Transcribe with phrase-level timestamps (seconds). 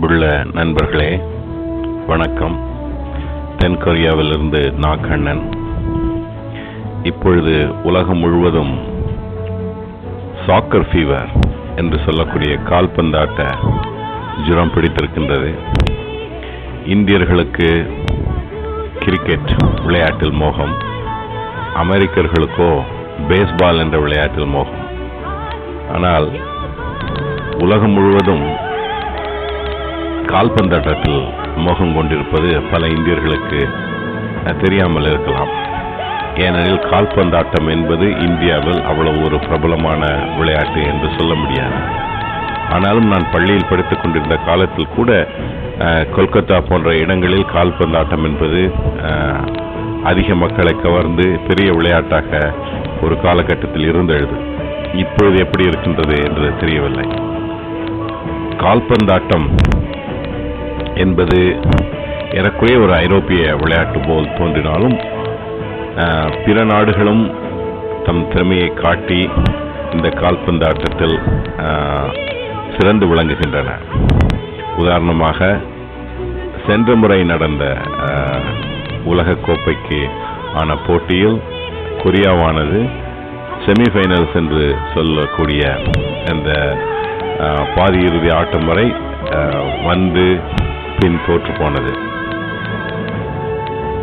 [0.00, 1.20] அன்புள்ள நண்பர்களே
[2.06, 2.54] வணக்கம்.
[3.58, 5.42] தென்கொரியாவிலிருந்து நாகண்ணன்.
[7.02, 8.78] இப்பொழுது உலகம் முழுவதும்
[10.46, 11.28] சாக்கர் ஃபீவர்
[11.76, 13.54] என்று சொல்லக்கூடிய கால்பந்தாட்ட
[14.46, 15.52] ஜுரம் பிடித்திருக்கின்றது.
[16.86, 17.90] இந்தியர்களுக்கு
[18.98, 19.52] கிரிக்கெட்
[19.84, 20.74] விளையாட்டில் மோகம்
[21.74, 22.82] அமெரிக்கர்களுக்கோ
[23.28, 24.82] பேஸ்பால் என்ற விளையாட்டில் மோகம்.
[25.94, 26.28] ஆனால்
[27.58, 28.68] உலகம் முழுவதும்
[30.32, 31.20] கால்பந்தாட்டத்தில்
[31.66, 33.60] முகம் கொண்டிருப்பது பல இந்தியர்களுக்கு
[34.62, 35.50] தெரியாமல் இருக்கலாம்.
[36.44, 40.02] ஏனெனில் கால்பந்தாட்டம் என்பது இந்தியாவில் அவ்வளவு ஒரு பிரபலமான
[40.38, 41.78] விளையாட்டு என்று சொல்ல முடியாது.
[42.74, 45.10] ஆனாலும் நான் பள்ளியில் படித்துக் கொண்டிருந்த காலத்தில் கூட
[46.16, 48.62] கொல்கத்தா போன்ற இடங்களில் கால்பந்தாட்டம் என்பது
[50.10, 52.52] அதிக மக்களை கவர்ந்து பெரிய விளையாட்டாக
[53.04, 54.38] ஒரு காலகட்டத்தில் இருந்தது
[55.02, 57.08] இப்பொழுது எப்படி இருக்கின்றது என்று தெரியவில்லை.
[58.64, 59.48] கால்பந்தாட்டம்
[60.94, 61.60] என்பது
[62.34, 64.98] ஏறக்குறைய ஒரு ஐரோப்பிய விளையாட்டு போல் தோன்றினாலும்
[66.44, 67.34] பிற நாடுகளும்
[68.04, 69.30] தம் திறமையை காட்டி
[69.92, 71.18] இந்த கால்பந்து ஆட்டத்தில்
[72.78, 73.70] சிறந்து விளங்குகின்றன.
[74.76, 75.58] உதாரணமாக
[76.66, 80.08] சென்ற முறை நடந்த உலகக்கோப்பைக்கு உலகக் கோப்பைக்கு
[80.54, 81.42] ஆன போட்டியில்
[81.98, 82.88] கொரியாவானது
[83.66, 85.76] செமிஃபைனல்ஸ் என்று சொல்லக்கூடிய
[86.30, 86.76] அந்த
[87.74, 88.92] பாதி இறுதி ஆட்டம் வரை
[89.84, 90.40] வந்து
[91.00, 91.92] பின் தோற்று போனது.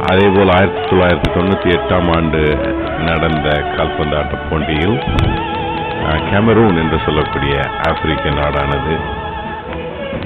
[0.10, 2.42] அதேபோல் ஆயிரத்தி தொள்ளாயிரத்தி தொண்ணூத்தி எட்டாம் ஆண்டு
[3.08, 4.98] நடந்த கால்பந்தாட்ட போட்டியில்
[6.30, 7.56] கேமரூன் என்று சொல்லக்கூடிய
[7.90, 8.96] ஆப்பிரிக்க நாடானது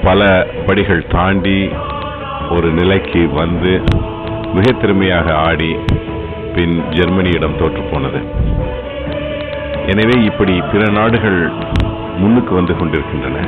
[0.06, 0.20] பல
[0.66, 1.58] படிகள் தாண்டி
[2.56, 3.72] ஒரு நிலைக்கு வந்து
[4.56, 5.72] மிக திறமையாக ஆடி
[6.54, 8.22] பின் ஜெர்மனியிடம் தோற்று போனது.
[9.92, 11.40] எனவே இப்படி பிற நாடுகள்
[12.22, 13.38] முன்னுக்கு வந்து கொண்டிருக்கின்றன.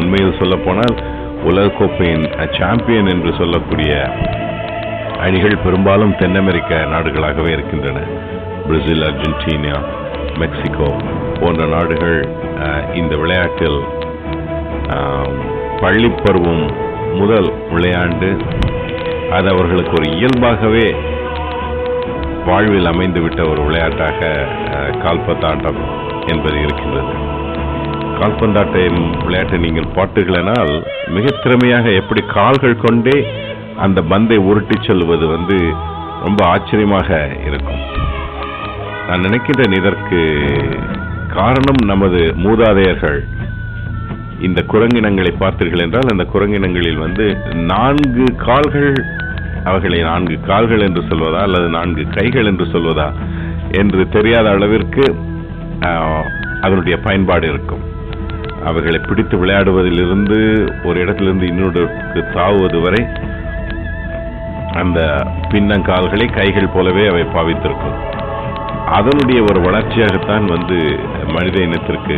[0.00, 0.96] உண்மையில் சொல்லப்போனால்
[1.44, 2.24] உலகக்கோப்பையின்
[2.58, 3.92] சாம்பியன் என்று சொல்லக்கூடிய
[5.24, 7.98] அணிகள் பெரும்பாலும் தென் அமெரிக்க நாடுகளாகவே இருக்கின்றன.
[8.66, 9.76] பிரேசில் அர்ஜென்டினா
[10.40, 10.88] மெக்சிகோ
[11.40, 12.18] போன்ற நாடுகள்
[13.00, 13.80] இந்த விளையாட்டில்
[15.82, 16.64] பள்ளிப்பருவம்
[17.20, 18.30] முதல் விளையாண்டு
[19.36, 20.88] அது அவர்களுக்கு ஒரு இயல்பாகவே
[22.48, 24.18] வாழ்வில் அமைந்துவிட்ட ஒரு விளையாட்டாக
[25.04, 25.80] கால்பத்தாண்டம்
[26.32, 27.14] என்பது இருக்கின்றது.
[28.18, 30.72] கால்பந்தாட்டம் விளையாட்டை நீங்கள் பார்த்தீர்களானால்
[31.16, 33.18] மிக திறமையாக எப்படி கால்கள் கொண்டே
[33.84, 35.58] அந்த பந்தை உருட்டிச் செல்வது வந்து
[36.26, 37.08] ரொம்ப ஆச்சரியமாக
[37.48, 37.82] இருக்கும்.
[39.08, 40.20] நான் நினைக்கின்றேன் இதற்கு
[41.34, 43.18] காரணம் நமது மூதாதையர்கள்.
[44.46, 47.26] இந்த குரங்கினங்களை பார்த்தீர்கள் என்றால் அந்த குரங்கினங்களில் வந்து
[47.72, 48.90] நான்கு கால்கள்
[49.68, 53.08] அவைகளை நான்கு கால்கள் என்று சொல்வதா அல்லது நான்கு கைகள் என்று சொல்வதா
[53.82, 55.04] என்று தெரியாத அளவிற்கு
[56.64, 57.82] அதனுடைய பயன்பாடு இருக்கும்.
[58.70, 60.38] அவர்களை பிடித்து விளையாடுவதிலிருந்து
[60.88, 63.02] ஒரு இடத்திலிருந்து இன்னொருக்கு தாவுவது வரை
[64.80, 65.00] அந்த
[65.50, 67.96] பின்னங்கால்களை கைகள் போலவே அவை பாவித்திருக்கும்.
[68.96, 70.78] அதனுடைய ஒரு வளர்ச்சியாகத்தான் வந்து
[71.34, 72.16] மனித இனத்திற்கு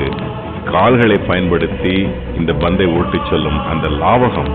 [0.72, 1.94] கால்களை பயன்படுத்தி
[2.38, 4.50] இந்த பந்தை ஓட்டிச் செல்லும் அந்த லாவகம்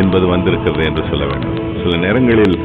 [0.00, 1.56] என்பது வந்திருக்கிறது என்று சொல்ல வேண்டும்.
[1.82, 2.56] சில நேரங்களில்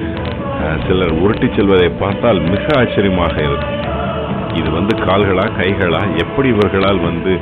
[0.87, 3.79] சிலர் உருட்டிச் செல்வதை பார்த்தால் மிக ஆச்சரியமாக இருக்கும்.
[4.59, 6.01] இது வந்து கால்களா கைகளா?
[6.23, 7.33] எப்படி இவர்களால் வந்து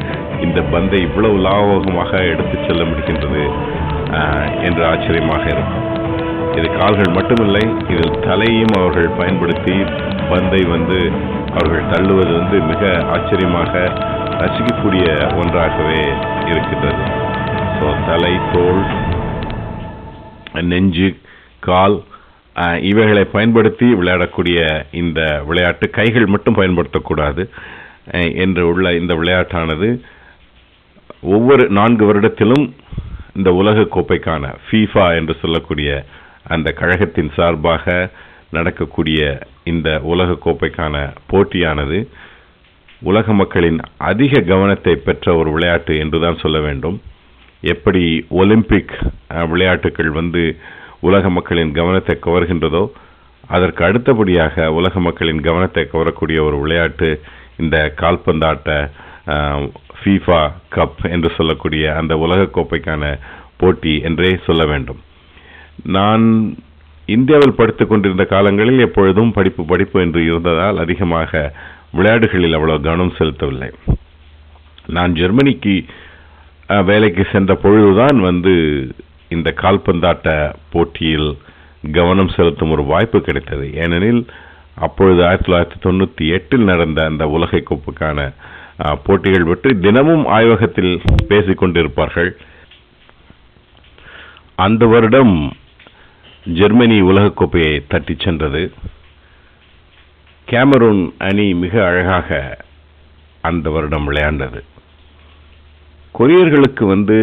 [0.46, 3.44] இந்த பந்தை இவ்வளவு லாபகமாக எடுத்துச் செல்ல முடிகின்றது
[4.68, 5.88] என்று ஆச்சரியமாக இருக்கும்.
[6.60, 9.76] இது கால்கள் மட்டுமில்லை இதில் தலையும் அவர்கள் பயன்படுத்தி
[10.32, 11.00] பந்தை வந்து
[11.60, 13.74] அவர்கள் தள்ளுவது வந்து மிக ஆச்சரியமாக
[14.42, 15.06] ரசிக்கக்கூடிய
[15.42, 16.02] ஒன்றாகவே
[16.52, 17.04] இருக்கின்றது.
[17.78, 18.82] ஸோ தலை தோல்
[20.72, 21.10] நெஞ்சு
[21.68, 21.98] கால்
[22.82, 27.50] இவைகளை பயன்படுத்தி விளையாடக்கூடிய இந்த விளையாட்டு கைகள் மட்டும் பயன்படுத்தக்கூடாது
[28.36, 29.90] என்று உள்ள இந்த விளையாட்டானது
[31.22, 32.66] ஒவ்வொரு நான்கு வருடத்திலும்
[33.36, 36.06] இந்த உலக கோப்பைக்கான ஃபீஃபா என்று சொல்லக்கூடிய
[36.44, 38.10] அந்த கழகத்தின் சார்பாக
[38.52, 42.08] நடக்கக்கூடிய இந்த உலக கோப்பைக்கான போட்டியானது
[43.02, 47.02] உலக மக்களின் அதிக கவனத்தை பெற்ற ஒரு விளையாட்டு என்றுதான் சொல்ல வேண்டும்.
[47.62, 48.94] எப்படி ஒலிம்பிக்
[49.50, 50.58] விளையாட்டுகள் வந்து
[51.02, 52.90] உலக மக்களின் கவனத்தை கவர்கின்றதோ
[53.48, 57.22] அதற்கு அடுத்தபடியாக உலக மக்களின் கவனத்தை கவரக்கூடிய ஒரு விளையாட்டு
[57.58, 58.90] இந்த கால்பந்தாட்ட
[60.04, 63.20] ஃபீஃபா கப் என்று சொல்லக்கூடிய அந்த உலகக் கோப்பைக்கான
[63.58, 65.00] போட்டி என்றே சொல்ல வேண்டும்.
[65.84, 66.56] நான்
[67.06, 71.54] இந்தியாவில் படித்து கொண்டிருந்த காலங்களில் எப்பொழுதும் படிப்பு படிப்பு என்று இருந்ததால் அதிகமாக
[71.94, 73.74] விளையாடுகளில் அவ்வளவு கவனம் செலுத்தவில்லை.
[74.88, 75.86] நான் ஜெர்மனிக்கு
[76.68, 78.54] வேலைக்கு சென்ற பொழுதுதான் வந்து
[79.36, 80.30] இந்த கால்பந்தாட்ட
[80.74, 81.30] போட்டியில்
[81.98, 83.66] கவனம் செலுத்தும் ஒரு வாய்ப்பு கிடைத்தது.
[83.84, 84.24] ஏனெனில்
[84.86, 88.20] அப்பொழுது ஆயிரத்தி தொள்ளாயிரத்தி தொண்ணூத்தி எட்டில் நடந்த அந்த உலகை கோப்புக்கான
[89.04, 90.94] போட்டிகள் பற்றி தினமும் ஆய்வகத்தில்
[91.30, 92.32] பேசிக்கொண்டிருப்பார்கள்.
[94.66, 95.36] அந்த வருடம்
[96.60, 98.64] ஜெர்மனி உலகக்கோப்பையை தட்டிச் சென்றது.
[100.48, 102.30] கேமரூன் அணி மிக அழகாக
[103.50, 104.62] அந்த வருடம் விளையாண்டது.
[106.20, 107.18] கொரியர்களுக்கு வந்து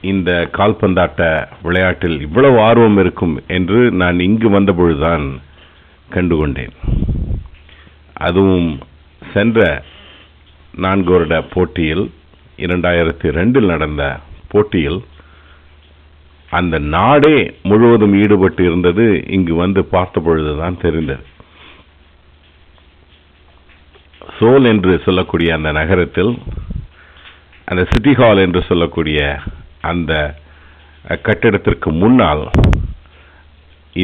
[0.00, 5.40] இந்த கால்பந்தாட்ட விளையாட்டில் இவ்வளவு ஆர்வம் இருக்கும் என்று நான் இங்கு வந்தபொழுதுதான்
[6.10, 6.74] கண்டுகொண்டேன்.
[8.12, 8.80] அதுவும்
[9.32, 9.84] சென்ற
[10.74, 12.10] நான்கு வருட போட்டியில்
[12.56, 15.04] இரண்டாயிரத்தி ரெண்டில் நடந்த போட்டியில்
[16.50, 21.24] அந்த நாடே முழுவதும் ஈடுபட்டு இருந்தது இங்கு வந்து பார்த்த பொழுதுதான் தெரிந்தது.
[24.38, 26.38] சோல் என்று சொல்லக்கூடிய அந்த நகரத்தில்
[27.64, 29.40] அந்த சிட்டி ஹால் என்று சொல்லக்கூடிய
[29.92, 30.12] அந்த
[31.26, 32.44] கட்டிடத்திற்கு முன்னால்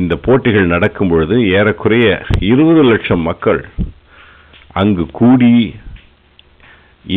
[0.00, 2.06] இந்த போட்டிகள் நடக்கும் பொழுது ஏறக்குறைய
[2.50, 3.60] இருபது லட்சம் மக்கள்
[4.80, 5.54] அங்கு கூடி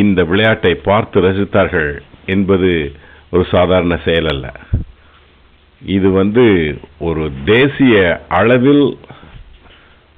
[0.02, 1.92] இந்த விளையாட்டை பார்த்து ரசித்தார்கள்
[2.34, 2.70] என்பது
[3.34, 4.46] ஒரு சாதாரண செயல் அல்ல.
[5.82, 6.46] இது வந்து
[7.08, 7.96] ஒரு தேசிய
[8.40, 8.86] அளவில்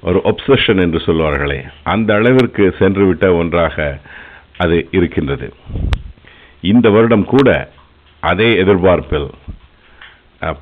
[0.02, 1.60] ஒரு ஒப்சஷன் என்று சொல்வார்களே
[1.92, 3.76] அந்த அளவிற்கு சென்றுவிட்ட ஒன்றாக
[4.64, 5.48] அது இருக்கின்றது.
[6.72, 7.48] இந்த வருடம் கூட
[8.22, 9.28] அதே எதிர்பார்ப்பில்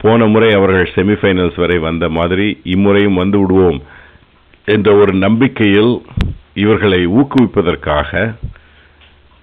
[0.01, 3.81] போன முறை அவர்கள் செமிஃபைனல்ஸ் வரை வந்த மாதிரி இம்முறையும் வந்து விடுவோம்
[4.69, 5.93] என்ற ஒரு நம்பிக்கையில்
[6.55, 8.13] இவர்களை ஊக்குவிப்பதற்காக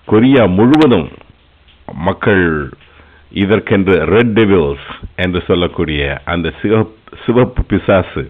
[0.07, 1.07] கொரியா முழுவதும்
[2.03, 2.45] மக்கள்
[3.35, 6.47] இதற்கென்று ரெட் டெவில்ஸ் என்று சொல்லக்கூடிய அந்த
[7.23, 8.23] சிவப்பு பிசாசு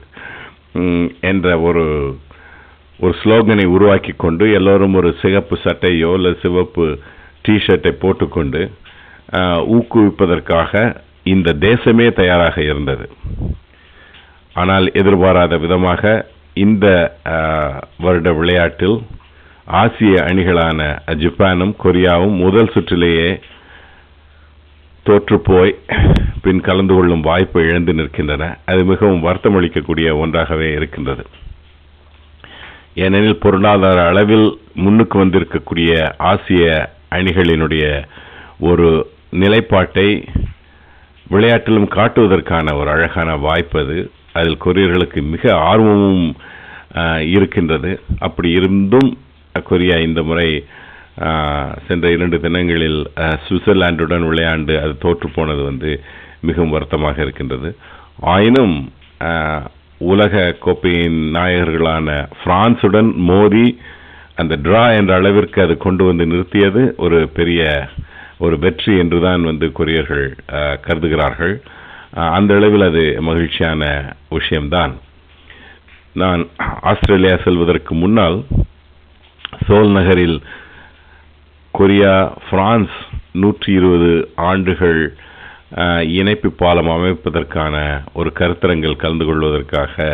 [1.21, 1.85] என்ற ஒரு
[2.99, 6.85] ஒரு ஸ்லோகனை உருவாக்கி கொண்டு எல்லோரும் ஒரு சிகப்பு சட்டையோ இல்லை சிவப்பு
[7.45, 8.61] டிஷர்ட்டை போட்டுக்கொண்டு
[9.75, 10.71] ஊக்குவிப்பதற்காக
[11.33, 13.05] இந்த தேசமே தயாராக இருந்தது.
[14.61, 16.01] ஆனால் எதிர்பாராத விதமாக
[16.65, 16.87] இந்த
[18.05, 18.97] வருட விளையாட்டில்
[19.81, 20.79] ஆசிய அணிகளான
[21.23, 23.29] ஜப்பானும் கொரியாவும் முதல் சுற்றிலேயே
[25.05, 25.71] தோற்றுப்போய்
[26.43, 28.43] பின் கலந்து கொள்ளும் வாய்ப்பை இழந்து நிற்கின்றன.
[28.65, 31.23] அது மிகவும் வருத்தமளிக்கக்கூடிய ஒன்றாகவே இருக்கின்றது.
[33.05, 34.47] ஏனெனில் பொருளாதார அளவில்
[34.83, 35.91] முன்னுக்கு வந்திருக்கக்கூடிய
[36.31, 36.65] ஆசிய
[37.17, 37.85] அணிகளினுடைய
[38.59, 38.87] ஒரு
[39.29, 40.07] நிலைப்பாட்டை
[41.29, 44.11] விளையாட்டிலும் காட்டுவதற்கான ஒரு அழகான வாய்ப்பு அது.
[44.33, 46.35] அதில் கொரியர்களுக்கு மிக ஆர்வமும்
[47.35, 47.91] இருக்கின்றது.
[48.19, 49.17] அப்படி இருந்தும்
[49.69, 50.47] கொரியா இந்த முறை
[51.87, 55.91] சென்ற இரண்டு தினங்களில் சுவிட்சர்லாண்டுடன் விளையாண்டு அது தோற்று போனது வந்து
[56.41, 57.75] மிகவும் வருத்தமாக இருக்கின்றது.
[58.19, 58.91] ஆயினும்
[59.97, 62.07] உலக கோப்பையின் நாயகர்களான
[62.43, 63.79] பிரான்சுடன் மோதி
[64.35, 67.87] அந்த ட்ரா என்ற அளவிற்கு அது கொண்டு வந்து நிறுத்தியது ஒரு பெரிய
[68.43, 70.27] ஒரு வெற்றி என்றுதான் வந்து கொரியர்கள்
[70.85, 71.55] கருதுகிறார்கள்.
[72.37, 73.83] அந்த அளவில் அது மகிழ்ச்சியான
[74.37, 74.93] விஷயம்தான்.
[76.21, 76.41] நான்
[76.91, 78.37] ஆஸ்திரேலியா செல்வதற்கு முன்னால்
[79.67, 80.37] சோல் நகரில்
[81.73, 82.15] கொரியா
[82.49, 82.97] பிரான்ஸ்
[83.43, 84.11] நூற்றி இருபது
[84.49, 85.01] ஆண்டுகள்
[86.17, 87.75] இணைப்பு பாலம் அமைப்பதற்கான
[88.19, 90.05] ஒரு கருத்தரங்கில் கலந்து கொள்வதற்காக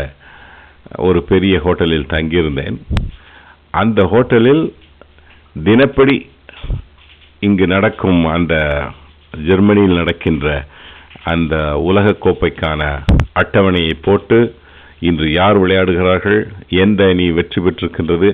[1.08, 2.78] ஒரு பெரிய ஹோட்டலில் தங்கியிருந்தேன்.
[3.82, 4.64] அந்த ஹோட்டலில்
[5.68, 6.18] தினப்படி
[7.40, 8.56] இங்கு நடக்கும் அந்த
[9.48, 10.48] ஜெர்மனியில் நடக்கின்ற
[11.24, 11.56] அந்த
[11.90, 12.82] உலக கோப்பைக்கான
[13.42, 14.40] அட்டவணையை போட்டு
[15.08, 16.40] இன்று யார் விளையாடுகிறார்கள்
[16.84, 18.30] எந்த அணி வெற்றி பெற்றிருக்கின்றது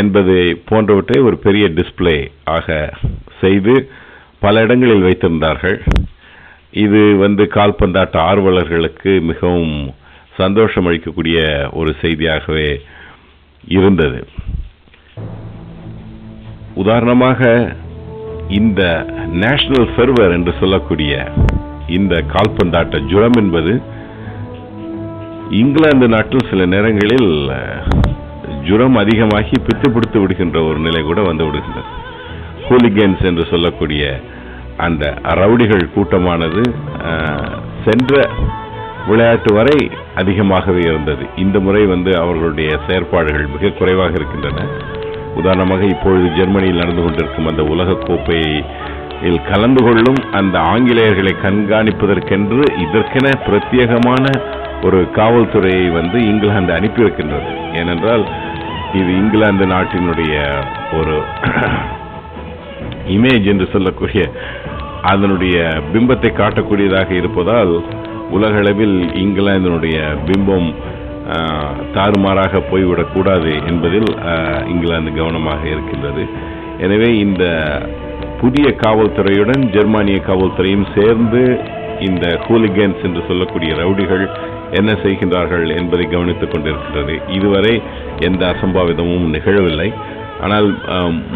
[0.00, 0.34] என்பது
[0.68, 2.16] போன்றவற்றை ஒரு பெரிய டிஸ்பிளே
[2.56, 2.68] ஆக
[3.40, 3.74] செய்து
[4.40, 5.78] பல இடங்களில் வைத்திருந்தார்கள்.
[6.84, 9.74] இது வந்து கால்பந்தாட்ட ஆர்வலர்களுக்கு மிகவும்
[10.36, 11.38] சந்தோஷம் அளிக்கக்கூடிய
[11.72, 12.68] ஒரு செய்தியாகவே
[13.76, 14.20] இருந்தது.
[16.82, 17.40] உதாரணமாக
[18.48, 19.06] இந்த
[19.42, 21.32] நேஷனல் சர்வர் என்று சொல்லக்கூடிய
[21.86, 23.82] இந்த கால்பந்தாட்ட ஜுரம் என்பது
[25.50, 27.30] இங்கிலாந்து நாட்டில் சில நேரங்களில்
[28.62, 31.90] ஜுரம் அதிகமாகி பித்து பிடித்து விடுகின்ற ஒரு நிலை கூட வந்து விடுகின்றது.
[32.68, 34.20] ஹூலிகன்ஸ் என்று சொல்லக்கூடிய
[34.76, 36.62] அந்த ரவுடிகள் கூட்டமானது
[37.84, 38.28] சென்ற
[39.06, 41.24] விளையாட்டு வரை அதிகமாகவே இருந்தது.
[41.36, 44.68] இந்த முறை வந்து அவர்களுடைய செயற்பாடுகள் மிக குறைவாக இருக்கின்றன.
[45.34, 54.24] உதாரணமாக இப்பொழுது ஜெர்மனியில் நடந்து கொண்டிருக்கும் அந்த உலக கோப்பையில் கலந்து கொள்ளும் அந்த ஆங்கிலேயர்களை கண்காணிப்பதற்கென்று இதற்கென பிரத்யேகமான
[54.82, 58.24] ஒரு காவல்துறையை வந்து இங்கிலாந்து அனுப்பியிருக்கின்றது ஏனென்றால்
[58.92, 60.34] இது இங்கிலாந்து நாட்டினுடைய
[60.98, 61.14] ஒரு
[63.14, 64.22] இமேஜ் என்று சொல்லக்கூடிய
[65.04, 65.56] அதனுடைய
[65.92, 67.72] பிம்பத்தை காட்டக்கூடியதாக இருப்பதால்
[68.30, 70.68] உலகளவில் இங்கிலாந்தினுடைய பிம்பம்
[71.94, 74.10] தாறுமாறாக போய்விடக்கூடாது என்பதில்
[74.72, 76.24] இங்கிலாந்து கவனமாக இருக்கின்றது.
[76.86, 77.44] எனவே இந்த
[78.40, 81.42] புதிய காவல்துறையுடன் ஜெர்மானிய காவல்துறையும் சேர்ந்து
[82.08, 84.24] இந்த ஹூலிகன்ஸ் என்று சொல்லக்கூடிய ரவுடிகள்
[84.78, 87.14] என்ன செய்கின்றார்கள் என்பதை கவனித்துக் கொண்டிருக்கிறது.
[87.36, 87.74] இதுவரை
[88.28, 89.88] எந்த அசம்பாவிதமும் நிகழவில்லை.
[90.44, 90.68] ஆனால்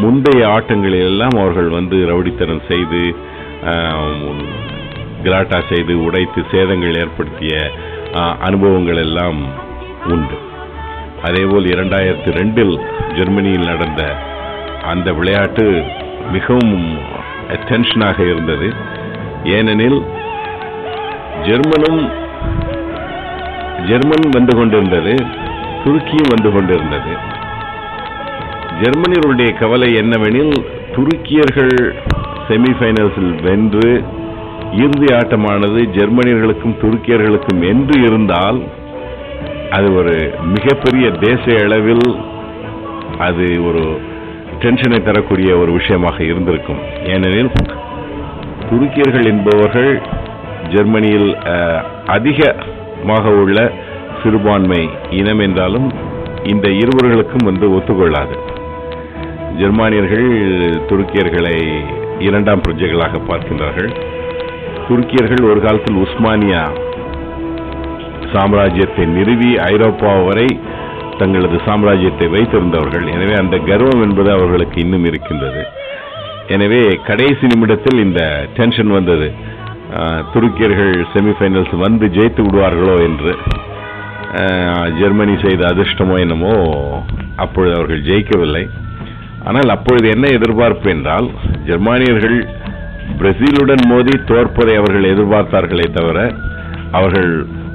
[0.03, 3.03] முந்தைய ஆட்டங்களில் எல்லாம் அவர்கள் வந்து ரவுடித்தனம் செய்து
[5.25, 7.55] கிராட்டா செய்து உடைத்து சேதங்கள் ஏற்படுத்திய
[8.49, 9.41] அனுபவங்கள் எல்லாம்
[10.13, 10.37] உண்டு.
[11.23, 12.75] அதேபோல் இரண்டாயிரத்தி ரெண்டில்
[13.17, 14.03] ஜெர்மனியில் நடந்த
[14.85, 15.65] அந்த விளையாட்டு
[16.33, 16.77] மிகவும்
[17.69, 18.69] டென்ஷனாக இருந்தது.
[19.45, 19.99] ஏனெனில்
[21.43, 22.01] ஜெர்மனும்
[23.89, 25.15] ஜெர்மன் வந்து கொண்டிருந்தது
[25.83, 27.13] துருக்கியும் வந்து கொண்டிருந்தது.
[28.83, 30.55] ஜெர்மனியருடைய கவலை என்னவெனில்
[30.95, 31.77] துருக்கியர்கள்
[32.49, 33.89] செமிஃபைனல்ஸில் வென்று
[34.85, 38.59] இறுதி ஆட்டமானது ஜெர்மனியர்களுக்கும் துருக்கியர்களுக்கும் என்று இருந்தால்
[39.77, 40.15] அது ஒரு
[40.55, 42.07] மிகப்பெரிய தேச அளவில்
[43.27, 43.83] அது ஒரு
[44.63, 46.81] டென்ஷனை தரக்கூடிய ஒரு விஷயமாக இருந்திருக்கும்.
[47.15, 47.51] ஏனெனில்
[48.71, 49.91] துருக்கியர்கள் என்பவர்கள்
[50.75, 51.31] ஜெர்மனியில்
[52.17, 53.59] அதிகமாக உள்ள
[54.23, 54.83] சிறுபான்மை
[55.21, 55.89] இனம் என்றாலும்
[56.53, 58.37] இந்த இருவர்களுக்கும் வந்து ஒத்துக்கொள்ளாது.
[59.61, 60.29] ஜெர்மானியர்கள்
[60.91, 61.57] துருக்கியர்களை
[62.27, 63.91] இரண்டாம் பிரஜைகளாக பார்க்கின்றார்கள்.
[64.89, 66.63] துருக்கியர்கள் ஒரு காலத்தில் உஸ்மானியா
[68.33, 70.49] சாம்ராஜ்யத்தை நிறுவி ஐரோப்பா வரை
[71.21, 73.07] தங்களது சாம்ராஜ்யத்தை வைத்திருந்தவர்கள்.
[73.15, 75.63] எனவே அந்த கர்வம் என்பது அவர்களுக்கு இன்னும் இருக்கின்றது.
[76.57, 78.21] எனவே கடைசி நிமிடத்தில் இந்த
[78.59, 79.29] டென்ஷன் வந்தது.
[80.33, 83.33] துருக்கியர்கள் செமிஃபைனல்ஸ் வந்து ஜெயித்து விடுவார்களோ என்று.
[85.01, 86.55] ஜெர்மனி செய்த அதிர்ஷ்டமோ என்னமோ
[87.45, 88.65] அப்பொழுது அவர்கள் ஜெயிக்கவில்லை.
[89.49, 91.29] ஆனால் அப்பொழுது என்ன எதிர்பார்ப்பு என்றால்
[91.69, 92.39] ஜெர்மானியர்கள்
[93.21, 96.19] பிரேசிலுடன் மோதி தோற்பதை அவர்கள் எதிர்பார்த்தார்களே தவிர
[96.99, 97.31] அவர்கள்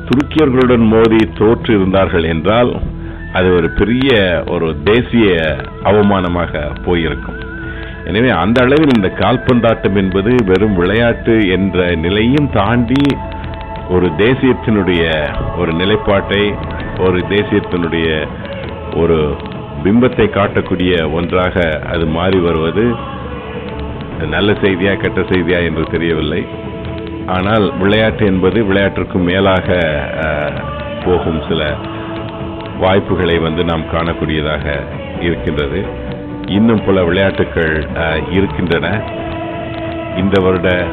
[0.08, 2.72] துருக்கியர்களுடன் மோதி தோற்று இருந்தார்கள் என்றால்
[3.38, 4.10] அது ஒரு பெரிய
[4.50, 5.30] ஒரு தேசிய
[5.90, 7.40] அவமானமாக போயிருக்கும்.
[8.10, 13.04] எனவே அந்த அளவில் இந்த கால்பந்தாட்டம் என்பது வெறும் விளையாட்டு என்ற நிலையும் தாண்டி
[13.90, 15.04] ஒரு தேசியத்தினுடைய
[15.60, 16.44] ஒரு நிலைப்பாட்டை
[17.06, 18.08] ஒரு தேசியத்தினுடைய
[19.02, 19.18] ஒரு
[19.84, 21.56] பிம்பத்தை காட்டக்கூடிய ஒன்றாக
[21.94, 22.86] அது மாறி வருவது
[24.30, 26.42] நல்ல செய்தியா கெட்ட செய்தியா என்று தெரியவில்லை.
[27.26, 29.78] ஆனால் விளையாட்டு என்பது விளையாட்டிற்கு மேலாக
[31.06, 31.76] போகும் சில
[32.80, 34.80] வாய்ப்புகளை வந்து நாம் காணக்கூடியதாக
[35.20, 35.86] இருக்கின்றது.
[36.48, 37.88] இன்னும் பல விளையாட்டுகள்
[38.32, 39.02] இருக்கின்றன.
[40.18, 40.86] இந்த வருட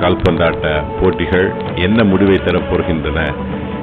[0.00, 3.34] கால்பந்தாட்ட போட்டிகள் என்ன முடிவை தரப் போகின்றன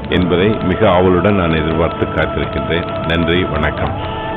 [0.10, 3.16] என்பதை மிக ஆவலுடன் நான் எதிர்பார்த்து காத்திருக்கின்றேன்.
[3.16, 4.28] நன்றி வணக்கம்.